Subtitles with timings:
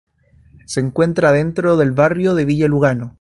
[0.65, 3.09] Se encuentra dentro del barrio de Villa Lugano.